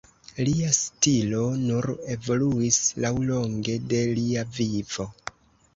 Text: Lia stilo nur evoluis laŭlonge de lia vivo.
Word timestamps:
Lia 0.47 0.69
stilo 0.77 1.43
nur 1.65 1.89
evoluis 2.15 2.81
laŭlonge 3.07 3.79
de 3.95 4.05
lia 4.19 4.51
vivo. 4.59 5.13